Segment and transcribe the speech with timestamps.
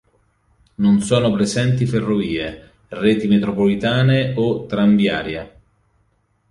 [0.77, 5.55] Non sono presenti ferrovie, reti metropolitane o tranviarie.